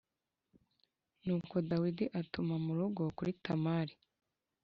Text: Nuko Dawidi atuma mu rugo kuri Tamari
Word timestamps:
Nuko 1.25 1.55
Dawidi 1.69 2.05
atuma 2.19 2.55
mu 2.65 2.73
rugo 2.79 3.03
kuri 3.17 3.31
Tamari 3.43 3.95